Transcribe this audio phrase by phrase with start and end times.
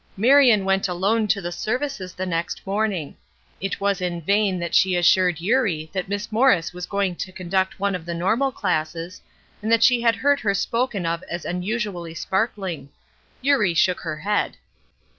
[0.17, 3.15] Marion went alone to the services the next morning.
[3.61, 7.79] It was in vain that she assured Eurie that Miss Morris was going to conduct
[7.79, 9.21] one of the normal classes,
[9.61, 12.89] and that she had heard her spoken of as unusually sparkling.
[13.43, 14.57] Eurie shook her head.